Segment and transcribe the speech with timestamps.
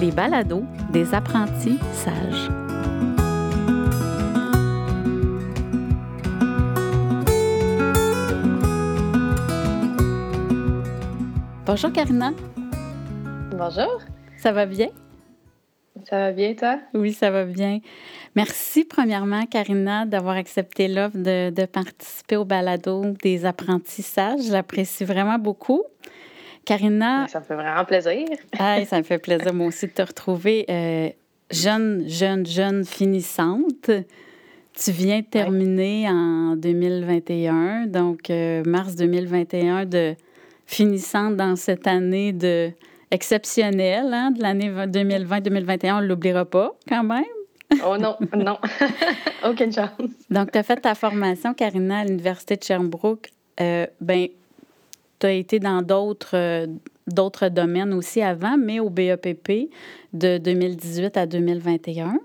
[0.00, 2.50] les balados des apprentis sages.
[11.66, 12.32] Bonjour Karina.
[13.52, 14.00] Bonjour.
[14.38, 14.88] Ça va bien?
[16.08, 16.78] Ça va bien, toi?
[16.94, 17.80] Oui, ça va bien.
[18.34, 24.46] Merci, premièrement, Karina, d'avoir accepté l'offre de, participer au balado des apprentissages.
[24.46, 25.84] Je l'apprécie vraiment beaucoup.
[26.64, 27.26] Karina.
[27.28, 28.26] Ça me fait vraiment plaisir.
[28.58, 30.64] ah, ça me fait plaisir, moi aussi, de te retrouver.
[30.68, 31.08] Euh,
[31.50, 33.90] jeune, jeune, jeune finissante.
[34.72, 40.14] Tu viens de terminer en 2021, donc euh, mars 2021, de
[40.64, 42.70] finissante dans cette année de
[43.10, 45.94] exceptionnelle hein, de l'année 2020-2021.
[45.94, 47.24] On ne l'oubliera pas quand même.
[47.84, 48.58] oh non, non,
[49.44, 49.90] aucune chance.
[50.30, 53.30] Donc, tu as fait ta formation, Karina, à l'Université de Sherbrooke.
[53.60, 54.28] Euh, ben,
[55.20, 56.66] tu as été dans d'autres euh,
[57.06, 59.70] d'autres domaines aussi avant, mais au BEPP
[60.12, 62.18] de 2018 à 2021.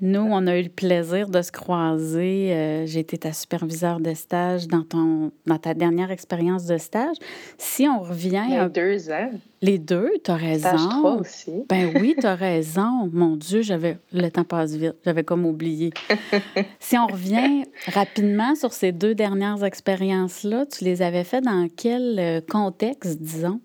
[0.00, 2.52] Nous, on a eu le plaisir de se croiser.
[2.52, 7.16] Euh, j'ai été ta superviseur de stage dans, ton, dans ta dernière expérience de stage.
[7.56, 8.44] Si on revient...
[8.48, 9.30] Les deux ans.
[9.60, 10.68] Les deux, tu as raison.
[10.68, 11.52] Stage 3 aussi.
[11.68, 13.10] Ben oui, tu as raison.
[13.12, 14.94] Mon Dieu, j'avais le temps passe vite.
[15.04, 15.90] J'avais comme oublié.
[16.78, 22.18] si on revient rapidement sur ces deux dernières expériences-là, tu les avais faites dans quel
[22.18, 23.60] euh, contexte, disons?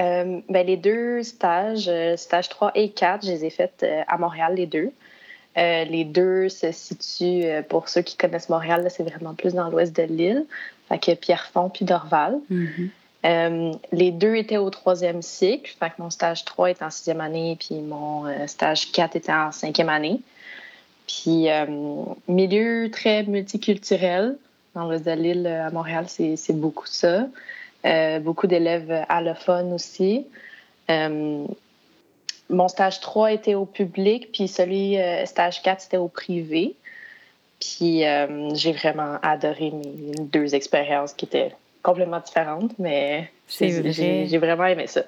[0.00, 4.02] Euh, ben, les deux stages, euh, stage 3 et 4, je les ai faits euh,
[4.08, 4.90] à Montréal, les deux.
[5.56, 10.04] les deux se situent, pour ceux qui connaissent Montréal, c'est vraiment plus dans l'ouest de
[10.04, 10.46] l'île,
[10.88, 12.38] fait que Pierrefonds puis Dorval.
[12.50, 13.78] Mm-hmm.
[13.92, 17.58] les deux étaient au troisième cycle, fait que mon stage 3 était en sixième année,
[17.60, 20.20] puis mon stage 4 était en cinquième année.
[21.06, 21.48] Puis,
[22.28, 24.38] milieu très multiculturel,
[24.74, 27.26] dans l'ouest de l'île à Montréal, c'est beaucoup ça.
[27.86, 30.26] Euh, beaucoup d'élèves allophones aussi.
[30.90, 31.46] Euh,
[32.50, 36.74] mon stage 3 était au public, puis celui euh, stage 4 c'était au privé.
[37.60, 38.04] Puis
[38.54, 41.52] j'ai vraiment adoré mes deux expériences qui étaient
[41.82, 45.02] complètement différentes, mais j'ai vraiment aimé ça.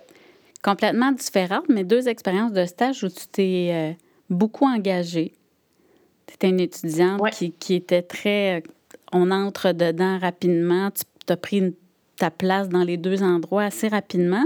[0.63, 3.97] Complètement différentes, mais deux expériences de stage où tu t'es
[4.29, 5.33] beaucoup engagée.
[6.27, 8.63] Tu étais une étudiante qui, qui, était très...
[9.13, 10.91] On entre dedans rapidement.
[10.91, 11.73] Tu as pris une
[12.17, 14.45] ta place dans les deux endroits assez rapidement.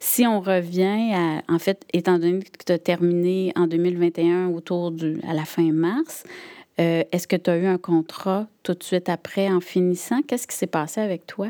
[0.00, 4.90] Si on revient à, en fait, étant donné que tu as terminé en 2021 autour
[4.90, 6.24] du, à la fin mars,
[6.78, 10.20] euh, est-ce que tu as eu un contrat tout de suite après en finissant?
[10.22, 11.48] Qu'est-ce qui s'est passé avec toi?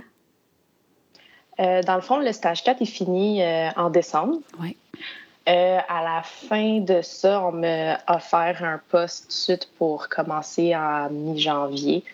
[1.58, 4.38] Euh, dans le fond, le stage 4 est fini euh, en décembre.
[4.60, 4.76] Oui.
[5.46, 10.76] à la fin de ça, on m'a offert un poste tout de suite pour commencer
[10.76, 12.04] en mi-janvier.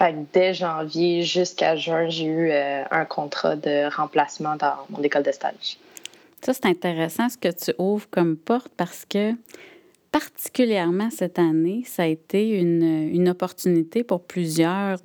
[0.00, 5.24] Fait dès janvier jusqu'à juin, j'ai eu euh, un contrat de remplacement dans mon école
[5.24, 5.76] de stage.
[6.40, 9.34] Ça, c'est intéressant ce que tu ouvres comme porte parce que
[10.10, 15.00] particulièrement cette année, ça a été une, une opportunité pour plusieurs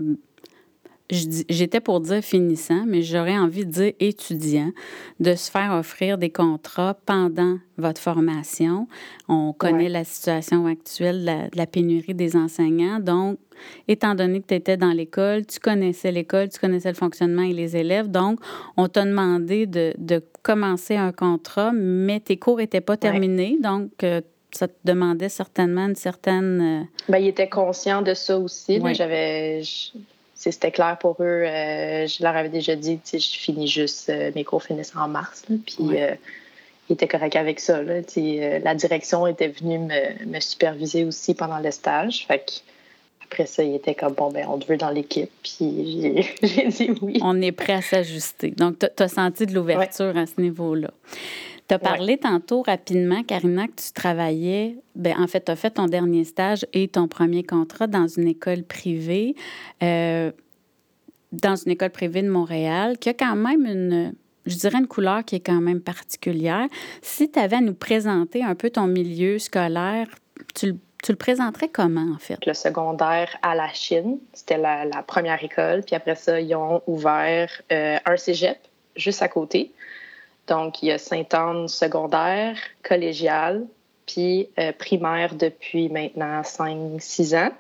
[1.09, 4.71] j'étais pour dire finissant, mais j'aurais envie de dire étudiant,
[5.19, 8.88] de se faire offrir des contrats pendant votre formation.
[9.27, 12.99] On connaît la situation actuelle de la, pénurie des enseignants.
[12.99, 13.38] Donc,
[13.88, 17.53] étant donné que tu étais dans l'école, tu connaissais l'école, tu connaissais le fonctionnement et
[17.53, 18.09] les élèves.
[18.09, 18.39] Donc,
[18.75, 23.57] on t'a demandé de, de, commencer un contrat, mais tes cours n'étaient pas terminés.
[23.61, 24.21] Donc, euh,
[24.51, 26.61] ça te demandait certainement une certaine...
[26.61, 28.81] Euh, Bien, il était conscient de ça aussi.
[28.94, 29.61] J'avais
[30.51, 31.44] c'était clair pour eux.
[31.44, 35.44] Euh, je leur avais déjà dit, je finis juste, euh, mes cours finissent en mars.
[35.47, 36.13] puis euh,
[36.89, 37.81] ils étaient corrects avec ça.
[37.81, 42.25] la direction était venue me, superviser aussi pendant le stage.
[42.28, 42.61] Fait
[43.23, 45.31] après ça, il était comme, bon, ben, on te veut dans l'équipe.
[45.44, 47.19] Puis j'ai dit oui.
[47.23, 48.51] On est prêt à s'ajuster.
[48.51, 50.91] Donc, tu as senti de l'ouverture à ce niveau-là.
[51.67, 55.71] Tu as parlé tantôt rapidement, Karina, que tu travaillais, ben, en fait, tu as fait
[55.71, 59.35] ton dernier stage et ton premier contrat dans une école privée,
[59.81, 60.31] euh,
[61.31, 64.13] dans une école privée de Montréal, qui a quand même une,
[64.45, 66.67] je dirais une couleur qui est quand même particulière.
[67.01, 70.07] Si tu avais à nous présenter un peu ton milieu scolaire,
[70.53, 70.75] tu le
[71.06, 72.44] tu le présenterais comment, en fait?
[72.47, 75.83] Le secondaire à la Chine, c'était la, première école.
[75.85, 78.57] Puis après ça, ils ont ouvert euh, un cégep
[78.95, 79.71] juste à côté.
[80.47, 83.65] Donc, il y a Sainte-Anne secondaire, collégial,
[84.06, 87.51] puis euh, primaire depuis maintenant 5-6 ans.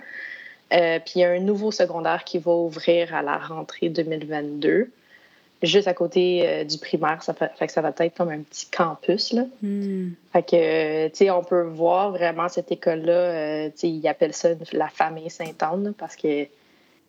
[0.73, 4.89] Euh, puis il y a un nouveau secondaire qui va ouvrir à la rentrée 2022,
[5.63, 7.23] juste à côté euh, du primaire.
[7.23, 9.33] Ça fait, que ça va être comme un petit campus.
[9.33, 9.45] Là.
[9.61, 10.09] Hmm.
[10.33, 14.49] Fait que, tu sais, on peut voir vraiment cette école-là, tu sais, ils appellent ça
[14.73, 16.47] la famille Sainte-Anne parce que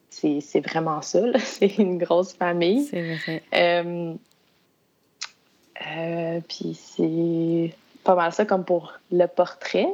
[0.08, 1.20] c'est vraiment ça.
[1.38, 2.84] C'est une grosse famille.
[2.84, 4.16] C'est vrai.
[6.48, 7.74] Puis c'est
[8.04, 9.88] pas mal ça comme pour le portrait.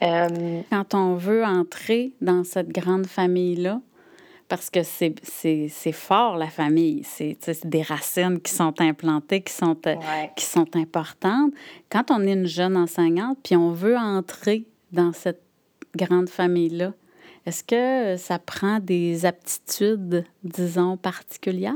[0.00, 3.80] Quand on veut entrer dans cette grande famille-là,
[4.50, 7.04] parce que c'est fort, la famille.
[7.04, 9.94] C'est des racines qui sont implantées, qui sont, euh,
[10.36, 11.52] qui sont importantes.
[11.88, 15.40] Quand on est une jeune enseignante, puis on veut entrer dans cette
[15.96, 16.92] grande famille-là,
[17.46, 21.74] est-ce que ça prend des aptitudes, disons, particulières?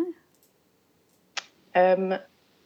[1.76, 2.18] Euh,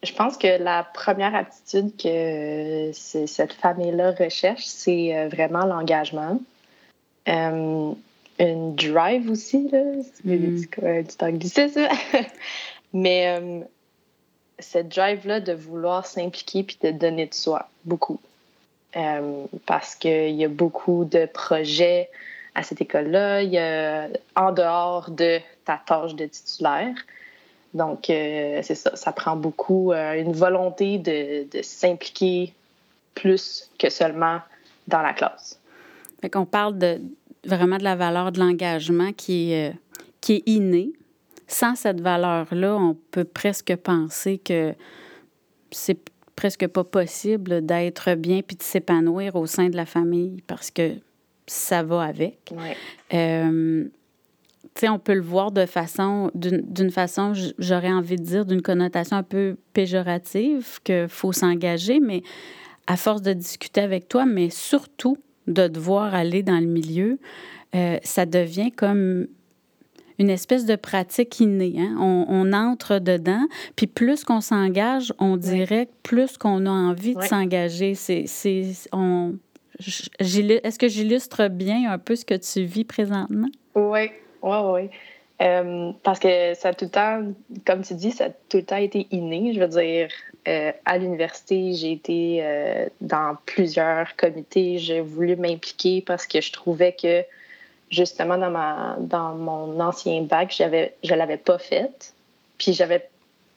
[0.03, 6.39] je pense que la première aptitude que cette famille-là recherche, c'est euh, vraiment l'engagement
[8.39, 9.81] une drive aussi, là.
[10.15, 10.63] C'est mm.
[11.39, 11.49] du
[12.93, 13.61] Mais euh,
[14.59, 18.21] cette drive-là de vouloir s'impliquer puis de donner de soi, beaucoup.
[18.97, 22.09] Euh, parce qu'il y a beaucoup de projets
[22.55, 26.95] à cette école-là, il y a en dehors de ta tâche de titulaire.
[27.75, 32.55] Donc, euh, c'est ça, ça prend beaucoup une volonté de, de s'impliquer
[33.15, 34.41] plus que seulement
[34.87, 35.61] dans la classe.
[36.21, 37.01] Fait qu'on parle de,
[37.45, 39.75] vraiment de la valeur de l'engagement qui est, euh,
[40.21, 40.93] qui est innée.
[41.47, 44.75] Sans cette valeur-là, on peut presque penser que
[45.71, 45.99] c'est
[46.37, 50.93] presque pas possible d'être bien puis de s'épanouir au sein de la famille parce que
[51.47, 52.53] ça va avec.
[53.15, 53.85] Euh,
[54.63, 58.63] tu sais, on peut le voir de façon, d'une façon, j'aurais envie de dire, d'une
[58.63, 62.23] connotation un peu péjorative, qu'il faut s'engager, mais
[62.87, 67.19] à force de discuter avec toi, mais surtout de devoir aller dans le milieu,
[67.75, 69.27] euh, ça devient comme
[70.19, 71.77] une espèce de pratique innée.
[71.79, 71.97] Hein?
[72.01, 73.47] On, entre dedans,
[73.77, 77.95] puis plus qu'on s'engage, on dirait plus qu'on a envie de s'engager.
[77.95, 78.25] C'est,
[78.93, 79.37] on,
[79.79, 83.49] est-ce que j'illustre bien un peu ce que tu vis présentement?
[83.77, 84.09] Oui,
[84.43, 84.91] oui, oui.
[85.41, 87.23] Euh, parce que ça a tout le temps,
[87.65, 89.53] comme tu dis, ça a tout le temps été inné.
[89.55, 90.09] Je veux dire,
[90.49, 94.79] euh, à l'université, j'ai été euh, dans plusieurs comités.
[94.79, 97.25] J'ai voulu m'impliquer parce que je trouvais que
[97.91, 100.53] justement dans ma dans mon ancien bac,
[101.05, 102.15] je l'avais pas fait.
[102.59, 103.09] Puis j'avais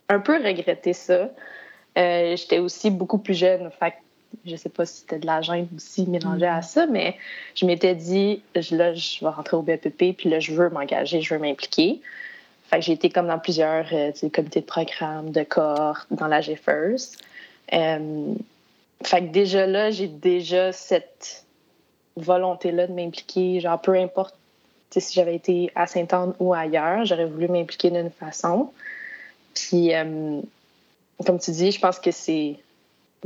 [0.10, 1.30] un peu regretté ça.
[1.96, 3.72] J'étais aussi beaucoup plus jeune,
[4.46, 6.64] je sais pas si c'était de la gêne aussi mélangé à mm-hmm.
[6.64, 7.18] ça, mais
[7.56, 11.34] je m'étais dit, là, je vais rentrer au BPP, puis là, je veux m'engager, je
[11.34, 12.02] veux m'impliquer.
[12.70, 16.42] Fait que j'ai été comme dans plusieurs euh, comités de programme, de cohorte, dans la
[16.42, 17.18] GFIRST.
[17.74, 18.34] Euh,
[19.04, 21.46] fait que déjà là, j'ai déjà cette
[22.16, 24.36] volonté-là de m'impliquer, genre peu importe
[25.00, 28.72] si j'avais été à Sainte-Anne ou ailleurs, j'aurais voulu m'impliquer d'une façon.
[29.54, 30.42] Puis, euh,
[31.26, 32.58] comme tu dis, je pense que c'est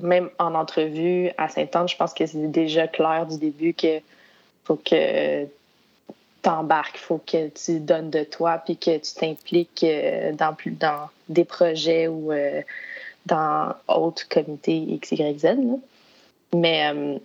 [0.02, 4.00] même en entrevue à Saint-Anne, je pense que c'est déjà clair du début que
[4.64, 10.34] faut que tu embarques, faut que tu donnes de toi, puis que tu t'impliques euh,
[10.34, 12.62] dans, dans des projets ou euh,
[13.26, 15.48] dans autres comités X, Y, Z.
[16.54, 17.18] Mais euh,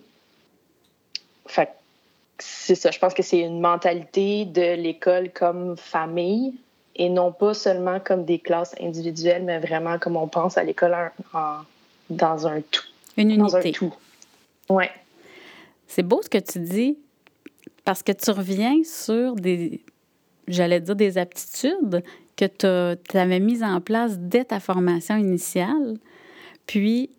[2.41, 6.55] c'est ça, je pense que c'est une mentalité de l'école comme famille
[6.95, 11.11] et non pas seulement comme des classes individuelles, mais vraiment comme on pense à l'école
[11.33, 11.59] en
[12.11, 12.83] dans un tout.
[13.17, 13.41] Une unité.
[13.41, 13.93] Dans un tout.
[14.69, 14.85] Oui.
[15.87, 16.97] C'est beau ce que tu dis
[17.83, 19.81] parce que tu reviens sur des,
[20.47, 22.03] j'allais dire, des aptitudes
[22.37, 25.97] que tu avais mises en place dès ta formation initiale.
[26.65, 27.09] Puis,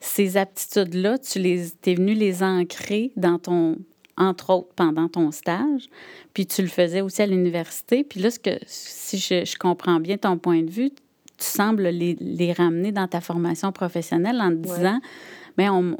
[0.00, 3.78] ces aptitudes-là, tu les, es venu les ancrer dans ton,
[4.16, 5.88] entre autres, pendant ton stage.
[6.34, 8.04] Puis, tu le faisais aussi à l'université.
[8.04, 10.90] Puis là, ce que, si je, je comprends bien ton point de vue,
[11.38, 15.00] tu sembles les, les, ramener dans ta formation professionnelle en te disant,
[15.56, 15.96] mais on,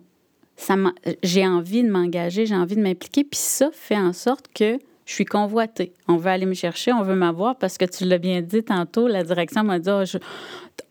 [0.57, 0.75] ça
[1.23, 5.15] j'ai envie de m'engager, j'ai envie de m'impliquer, puis ça fait en sorte que je
[5.15, 5.95] suis convoitée.
[6.07, 9.09] On veut aller me chercher, on veut m'avoir parce que tu l'as bien dit tantôt,
[9.09, 10.19] la direction m'a dit, oh,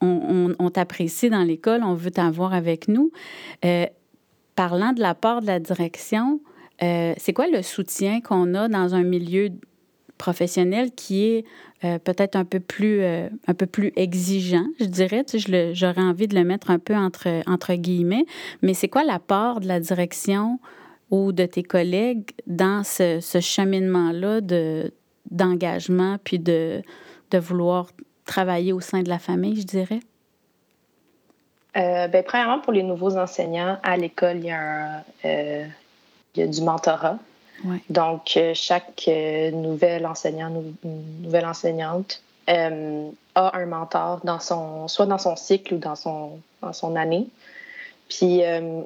[0.01, 3.11] on, on, t'apprécie dans l'école, on veut t'avoir avec nous.
[3.63, 3.85] Euh,
[4.55, 6.39] parlant de la part de la direction,
[6.81, 9.49] euh, c'est quoi le soutien qu'on a dans un milieu
[10.17, 11.45] professionnel qui est
[11.83, 15.23] euh, peut-être un peu plus euh, un peu plus exigeant, je dirais.
[15.23, 18.25] Tu sais, j'aurais envie de le mettre un peu entre, entre guillemets.
[18.63, 20.59] Mais c'est quoi l'apport de la direction
[21.11, 24.91] ou de tes collègues dans ce, ce cheminement-là de,
[25.29, 26.81] d'engagement puis de,
[27.29, 27.91] de vouloir
[28.25, 29.99] travailler au sein de la famille, je dirais?
[31.77, 35.03] Euh, ben, premièrement, pour les nouveaux enseignants, à l'école, il y a
[36.47, 37.19] du mentorat.
[37.89, 40.51] Donc, euh, chaque euh, nouvel enseignant,
[41.23, 46.39] nouvelle enseignante euh, a un mentor dans son, soit dans son cycle ou dans son,
[46.61, 47.27] dans son année.
[48.09, 48.41] Puis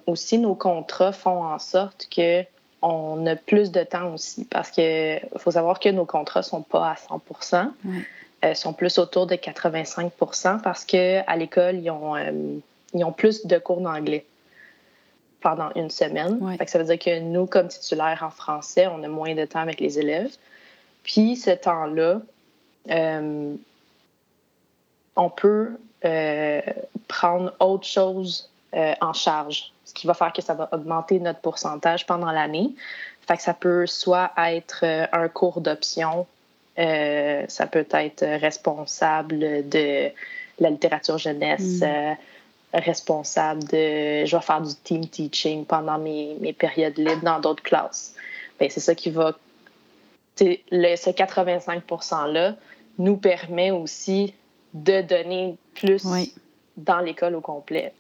[0.08, 2.42] aussi, nos contrats font en sorte que
[2.82, 6.90] on a plus de temps aussi parce que faut savoir que nos contrats sont pas
[6.90, 7.22] à 100
[8.42, 12.16] Ils sont plus autour de 85% parce que à l'école, ils ont
[12.96, 14.26] ils ont plus de cours d'anglais
[15.42, 16.40] pendant une semaine.
[16.68, 19.80] ça veut dire que nous, comme titulaires en français, on a moins de temps avec
[19.80, 20.36] les élèves.
[21.04, 22.22] Puis ce temps-là,
[22.90, 23.56] euh,
[25.16, 26.62] on peut euh,
[27.08, 31.40] prendre autre chose euh, en charge, ce qui va faire que ça va augmenter notre
[31.40, 32.70] pourcentage pendant l'année.
[33.28, 36.26] Fait que ça peut soit être un cours d'option,
[36.78, 40.10] ça peut être responsable de
[40.60, 42.18] la littérature jeunesse, mm.
[42.74, 47.64] Responsable de, je vais faire du team teaching pendant mes, mes périodes libres dans d'autres
[47.64, 48.16] classes.
[48.60, 49.36] Ben, c'est ça qui va
[50.40, 52.56] le, ce 85 %-là
[52.98, 54.34] nous permet aussi
[54.74, 56.06] de donner plus
[56.78, 57.94] dans l'école au complet.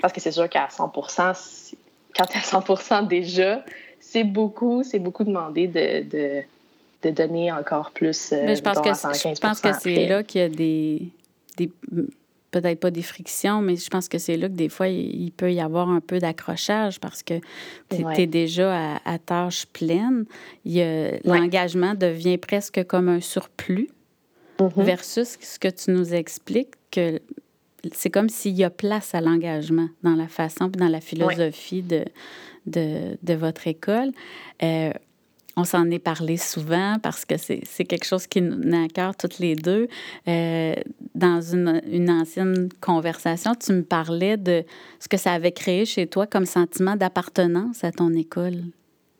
[0.00, 0.92] Parce que c'est sûr qu'à 100
[2.16, 3.64] quand tu à 100 déjà,
[4.00, 6.42] c'est beaucoup, c'est beaucoup demandé de, de,
[7.02, 8.32] de, donner encore plus.
[8.32, 11.08] Euh, Mais je pense, que, je pense que c'est là qu'il y a des,
[11.56, 11.70] des
[12.54, 15.52] peut-être pas des frictions, mais je pense que c'est là que des fois, il, peut
[15.52, 17.34] y avoir un peu d'accrochage parce que
[17.90, 20.24] tu es, déjà à, tâche pleine.
[21.24, 23.88] L'engagement devient presque comme un surplus
[24.58, 24.82] mm-hmm.
[24.84, 27.20] versus ce que tu nous expliques, que
[27.92, 32.04] c'est comme s'il y a place à l'engagement dans la façon, dans la philosophie de,
[32.66, 34.12] de, de, votre école.
[34.62, 34.92] Euh,
[35.56, 39.38] on s'en est parlé souvent parce que c'est quelque chose qui nous à cœur toutes
[39.38, 39.88] les deux.
[40.26, 40.74] Euh,
[41.14, 44.64] dans une, une, ancienne conversation, tu me parlais de
[44.98, 48.64] ce que ça avait créé chez toi comme sentiment d'appartenance à ton école.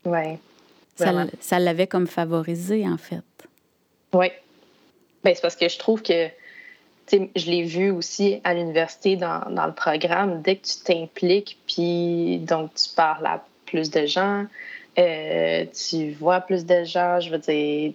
[0.05, 0.39] Oui.
[0.97, 3.23] Ça, ça l'avait comme favorisé, en fait.
[4.13, 4.29] Oui.
[5.25, 6.29] Bien, c'est parce que je trouve que,
[7.11, 12.39] je l'ai vu aussi à l'université dans, dans, le programme, dès que tu t'impliques, puis
[12.39, 14.47] donc tu parles à plus de gens,
[14.99, 17.93] euh, tu vois plus de gens, je veux dire,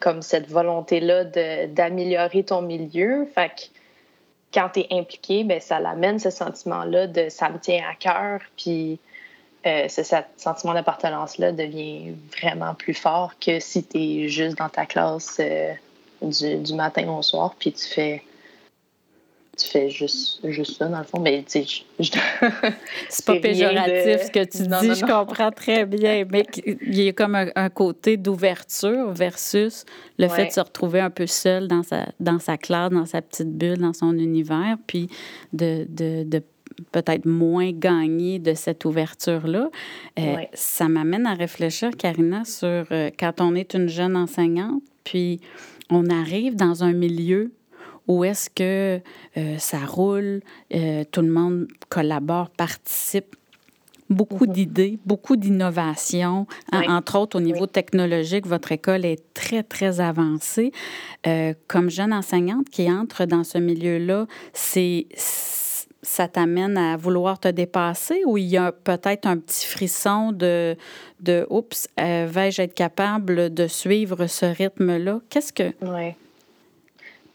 [0.00, 1.24] comme cette volonté-là
[1.66, 3.26] d'améliorer ton milieu.
[3.34, 3.62] Fait que
[4.52, 8.40] quand tu es impliqué, ben, ça l'amène ce sentiment-là de ça me tient à cœur.
[8.56, 8.98] Puis
[9.66, 10.02] euh, ce,
[10.36, 15.72] sentiment d'appartenance-là devient vraiment plus fort que si tu es juste dans ta classe euh,
[16.22, 18.22] du, du, matin au soir, puis tu fais
[19.58, 21.20] tu fais juste, juste ça, dans le fond.
[21.20, 22.10] Mais tu sais, je...
[23.08, 26.24] c'est pas péjoratif ce que tu dis, je comprends très bien.
[26.30, 29.84] Mais il y a comme un, côté d'ouverture versus
[30.18, 33.20] le fait de se retrouver un peu seul dans sa, dans sa classe, dans sa
[33.20, 35.08] petite bulle, dans son univers, puis
[35.52, 36.42] de, de, de
[36.92, 39.70] peut-être moins gagner de cette ouverture-là.
[40.18, 45.40] Euh, ça m'amène à réfléchir, Karina, sur euh, quand on est une jeune enseignante, puis
[45.90, 47.52] on arrive dans un milieu
[48.08, 49.00] où est-ce que
[49.36, 50.40] euh, ça roule,
[50.74, 53.36] euh, tout le monde collabore, participe.
[54.10, 54.52] Beaucoup mhm.
[54.52, 56.46] d'idées, beaucoup d'innovations.
[56.72, 60.72] Entre autres, au niveau technologique, votre école est très, très avancée.
[61.26, 65.08] Euh, comme jeune enseignante qui entre dans ce milieu-là, c'est
[66.00, 70.74] ça t'amène à vouloir te dépasser ou il y a peut-être un petit frisson de,
[71.20, 75.20] de oups, vais-je être capable de suivre ce rythme-là?
[75.28, 75.74] Qu'est-ce que.
[75.82, 76.14] Oui.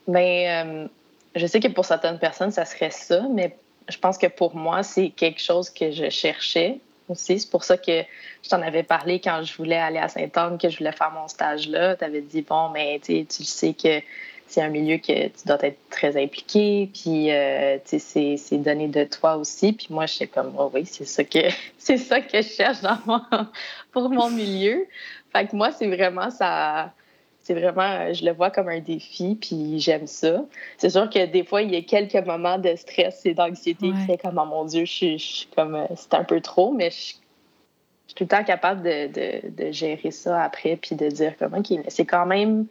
[0.07, 0.88] Ben, euh,
[1.36, 3.55] je sais que pour certaines personnes, ça serait ça, mais
[3.89, 6.79] je pense que pour moi, c'est quelque chose que je cherchais
[7.10, 7.39] aussi.
[7.39, 8.03] C'est pour ça que
[8.43, 11.27] je t'en avais parlé quand je voulais aller à Saint-Anne, que je voulais faire mon
[11.27, 11.95] stage là.
[11.95, 14.01] Tu avais dit, bon, mais tu sais que
[14.48, 19.38] c'est un milieu que tu dois être très impliqué, puis euh, c'est donné de toi
[19.38, 19.74] aussi.
[19.74, 21.39] Puis moi, je suis comme, oh oui, c'est ça que
[21.77, 23.00] c'est ça que je cherche dans
[23.91, 24.86] pour mon milieu.
[25.31, 26.93] Fait que moi, c'est vraiment ça
[27.44, 30.46] c'est vraiment, je le vois comme un défi, puis j'aime ça.
[30.78, 34.06] C'est sûr que des fois, il y a quelques moments de stress et d'anxiété qui
[34.06, 36.96] fait comme, oh mon Dieu, je suis, comme, euh, c'est un peu trop, mais je,
[36.96, 37.18] suis
[38.16, 42.06] tout le temps capable de, de, gérer ça après, puis de dire comme, OK, c'est
[42.06, 42.66] quand même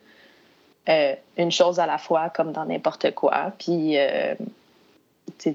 [0.89, 3.53] euh, une chose à la fois, comme dans n'importe quoi.
[3.59, 4.35] Puis, euh,
[5.39, 5.55] tu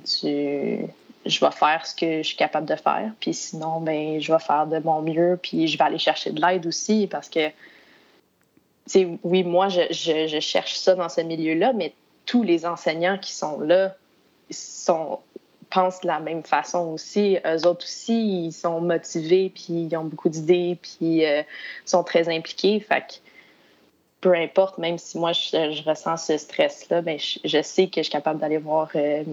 [1.25, 4.39] je vais faire ce que je suis capable de faire, puis sinon, ben, je vais
[4.39, 7.49] faire de mon mieux, puis je vais aller chercher de l'aide aussi, parce que
[9.23, 11.93] oui, moi, je, je, cherche ça dans ce milieu-là, mais
[12.25, 13.95] tous les enseignants qui sont là
[14.51, 15.19] sont,
[15.69, 17.37] pensent de la même façon aussi.
[17.45, 21.43] Eux autres aussi, ils sont motivés, puis ils ont beaucoup d'idées, puis euh,
[21.85, 22.79] sont très impliqués.
[22.79, 23.13] Fait que
[24.21, 28.11] peu importe, même si moi, je, ressens ce stress-là, ben, je, sais que je suis
[28.11, 29.23] capable d'aller voir euh,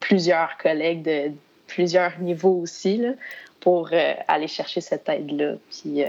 [0.00, 1.32] plusieurs collègues de
[1.66, 3.12] plusieurs niveaux aussi là,
[3.60, 5.54] pour euh, aller chercher cette aide-là.
[5.70, 6.02] Puis,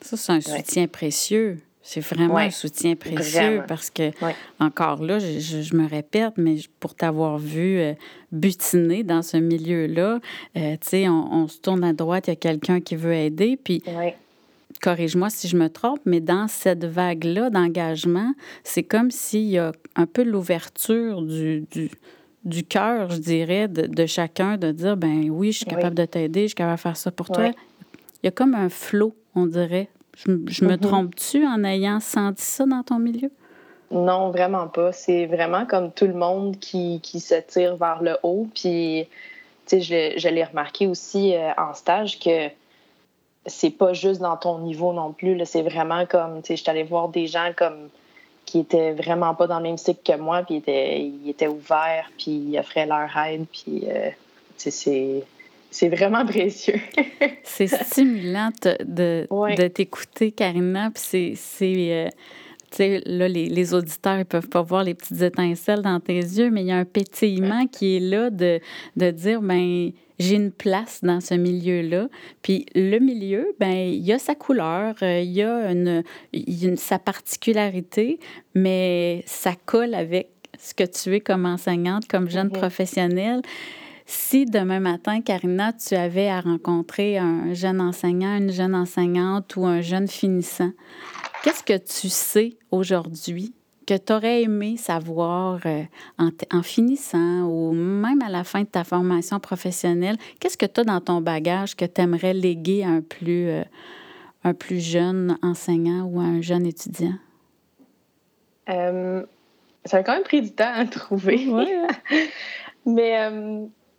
[0.00, 1.60] ça, c'est un soutien précieux.
[1.82, 4.10] C'est vraiment un soutien précieux parce que,
[4.58, 7.94] encore là, je, me répète, mais pour t'avoir vu euh,
[8.32, 10.20] butiner dans ce milieu-là,
[10.56, 13.58] euh, tu sais, on, se tourne à droite, il y a quelqu'un qui veut aider,
[13.62, 13.82] puis
[14.82, 18.32] corrige-moi si je me trompe, mais dans cette vague-là d'engagement,
[18.62, 21.64] c'est comme s'il y a un peu l'ouverture du,
[22.44, 26.42] du cœur, je dirais, de, chacun, de dire, ben oui, je suis capable de t'aider,
[26.42, 27.48] je suis capable de faire ça pour toi.
[27.48, 29.88] Il y a comme un flot, on dirait.
[30.26, 30.78] Je, me mhm.
[30.78, 33.30] trompe-tu en ayant senti ça dans ton milieu?
[33.90, 34.92] Non, vraiment pas.
[34.92, 38.46] C'est vraiment comme tout le monde qui, qui se tire vers le haut.
[38.54, 39.08] Puis,
[39.66, 42.48] tu sais, je, l'ai remarqué aussi euh, en stage que
[43.46, 45.40] c'est pas juste dans ton niveau non plus.
[45.46, 47.88] C'est vraiment comme, tu sais, je suis allée voir des gens comme
[48.44, 51.46] qui étaient vraiment pas dans le même cycle que moi, puis ils étaient, ils étaient
[51.46, 54.10] ouverts, puis ils offraient leur aide, puis euh,
[54.56, 55.24] c'est
[55.70, 56.80] c'est vraiment précieux.
[57.42, 60.90] c'est stimulant de, de t'écouter, Karina.
[60.90, 61.74] Puis c'est.
[61.92, 62.08] Euh,
[62.70, 66.18] tu sais, là, les, les, auditeurs ne peuvent pas voir les petites étincelles dans tes
[66.18, 68.60] yeux, mais il y a un pétillement qui est là de,
[68.96, 72.08] de dire, ben j'ai une place dans ce milieu-là.
[72.42, 76.76] Puis le milieu, ben il y a sa couleur, euh, il y a une, une,
[76.76, 78.20] sa particularité,
[78.54, 82.58] mais ça colle avec ce que tu es comme enseignante, comme jeune mm-hmm.
[82.58, 83.42] professionnelle.
[84.12, 89.64] Si demain matin, Karina, tu avais à rencontrer un jeune enseignant, une jeune enseignante ou
[89.66, 90.72] un jeune finissant,
[91.44, 93.54] qu'est-ce que tu sais aujourd'hui
[93.86, 95.84] que tu aurais aimé savoir euh,
[96.18, 100.16] en, finissant ou même à la fin de ta formation professionnelle?
[100.40, 103.62] Qu'est-ce que tu as dans ton bagage que tu aimerais léguer à un plus, euh,
[104.42, 107.14] un plus jeune enseignant ou à un jeune étudiant?
[108.70, 109.24] Euh,
[109.84, 111.46] ça a quand même pris du temps à trouver.
[111.48, 111.86] Hein.
[112.86, 113.16] Mais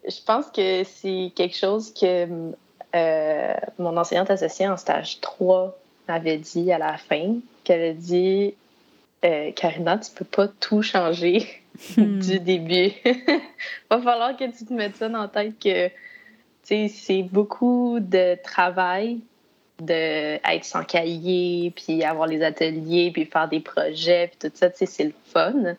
[0.08, 2.54] je pense que c'est quelque chose que
[2.96, 5.78] euh, mon enseignante associée en stage 3
[6.08, 8.54] m'avait dit à la fin, qu'elle a dit
[9.24, 11.48] euh, Karina, tu peux pas tout changer
[11.98, 12.20] hmm.
[12.20, 12.92] du début.
[13.90, 15.90] Va falloir que tu te mettes ça dans la tête que
[16.64, 19.20] c'est beaucoup de travail
[19.80, 25.04] d'être sans cahier, puis avoir les ateliers, puis faire des projets, puis tout ça, c'est
[25.04, 25.76] le fun.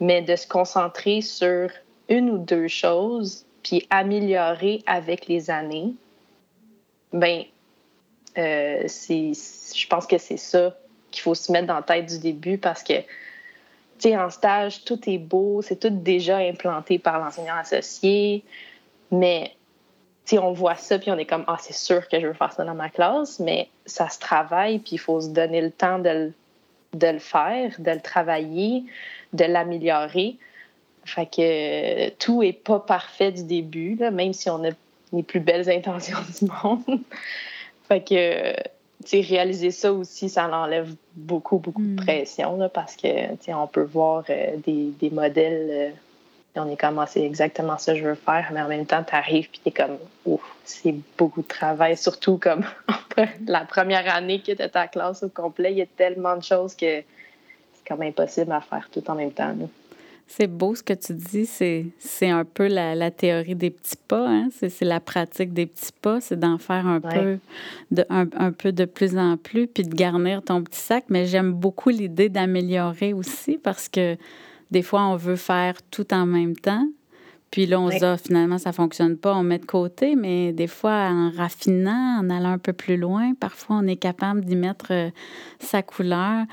[0.00, 1.70] Mais de se concentrer sur
[2.08, 5.94] une ou deux choses, puis améliorer avec les années,
[7.12, 7.44] ben,
[8.36, 10.76] euh, je pense que c'est ça
[11.10, 14.84] qu'il faut se mettre dans la tête du début parce que, tu sais, en stage,
[14.84, 18.42] tout est beau, c'est tout déjà implanté par l'enseignant associé,
[19.10, 19.52] mais,
[20.26, 22.32] tu sais, on voit ça, puis on est comme, ah, c'est sûr que je veux
[22.32, 25.70] faire ça dans ma classe, mais ça se travaille, puis il faut se donner le
[25.70, 26.32] temps de,
[26.94, 28.84] de le faire, de le travailler,
[29.32, 30.36] de l'améliorer.
[31.04, 34.70] Fait que euh, tout est pas parfait du début, même si on a
[35.12, 37.00] les plus belles intentions du monde.
[37.88, 38.54] fait que,
[39.04, 42.04] tu réaliser ça aussi, ça enlève beaucoup, beaucoup de hmm.
[42.04, 45.90] pression, là, parce que, tu on peut voir euh, des, des, modèles, euh,
[46.56, 48.86] et on est comme, ah, c'est exactement ça que je veux faire, mais en même
[48.86, 52.64] temps, tu arrives, puis tu es comme, ouf, c'est beaucoup de travail, surtout comme
[53.46, 56.74] la première année que tu ta classe au complet, il y a tellement de choses
[56.74, 59.54] que c'est comme impossible à faire tout en même temps.
[60.26, 61.46] C'est beau ce que tu dis.
[61.46, 64.28] C'est un peu la, théorie des petits pas.
[64.28, 64.48] Hein?
[64.50, 66.20] C'est la pratique des petits pas.
[66.20, 67.38] C'est d'en faire un, peu
[67.90, 71.04] de, un, peu de plus en plus, puis de garnir ton petit sac.
[71.08, 74.16] Mais j'aime beaucoup l'idée d'améliorer aussi parce que
[74.70, 76.88] des fois, on veut faire tout en même temps.
[77.54, 80.16] Puis là, on se dit, ah, finalement, ça ne fonctionne pas, on met de côté.
[80.16, 84.44] Mais des fois, en raffinant, en allant un peu plus loin, parfois, on est capable
[84.44, 85.10] d'y mettre euh,
[85.60, 86.46] sa couleur.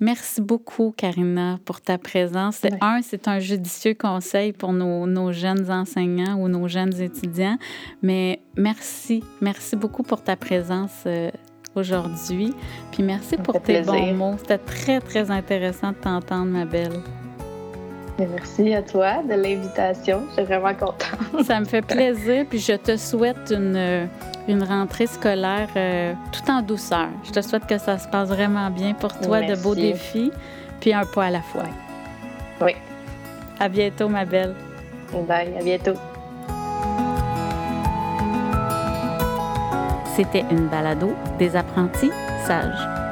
[0.00, 2.60] Merci beaucoup, Karina, pour ta présence.
[2.80, 7.58] Un, c'est un judicieux conseil pour nos, jeunes enseignants ou nos jeunes étudiants.
[8.02, 11.30] Mais merci, merci beaucoup pour ta présence euh,
[11.74, 12.54] aujourd'hui.
[12.92, 14.34] Puis merci pour tes bons mots.
[14.38, 17.00] C'était très, très intéressant de t'entendre, ma belle.
[18.18, 20.24] Merci à toi de l'invitation.
[20.30, 21.44] Je suis vraiment contente.
[21.44, 22.46] Ça me fait plaisir.
[22.48, 24.08] Puis je te souhaite une
[24.48, 27.08] une rentrée scolaire euh, tout en douceur.
[27.22, 30.32] Je te souhaite que ça se passe vraiment bien pour toi, de beaux défis,
[30.80, 31.64] puis un pas à la fois.
[32.62, 32.72] Oui.
[33.60, 34.54] À bientôt, ma belle.
[35.12, 35.94] Bye, à bientôt.
[40.16, 42.10] C'était une balado des apprentis
[42.46, 43.07] sages.